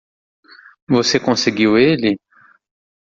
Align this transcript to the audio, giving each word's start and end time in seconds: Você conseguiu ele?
Você 0.89 1.19
conseguiu 1.19 1.77
ele? 1.77 2.19